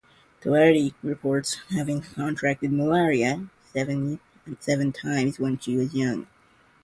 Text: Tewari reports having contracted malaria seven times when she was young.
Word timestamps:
Tewari 0.41 0.95
reports 1.03 1.57
having 1.69 2.01
contracted 2.01 2.71
malaria 2.71 3.47
seven 3.71 4.19
times 4.93 5.37
when 5.39 5.59
she 5.59 5.77
was 5.77 5.93
young. 5.93 6.25